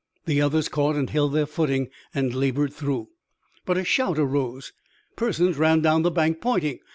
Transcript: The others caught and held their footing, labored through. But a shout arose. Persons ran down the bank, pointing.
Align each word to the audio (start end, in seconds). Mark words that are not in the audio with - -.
The 0.25 0.41
others 0.41 0.67
caught 0.67 0.95
and 0.95 1.11
held 1.11 1.33
their 1.33 1.45
footing, 1.45 1.89
labored 2.15 2.73
through. 2.73 3.09
But 3.67 3.77
a 3.77 3.83
shout 3.83 4.17
arose. 4.17 4.73
Persons 5.15 5.59
ran 5.59 5.81
down 5.81 6.01
the 6.01 6.09
bank, 6.09 6.41
pointing. 6.41 6.79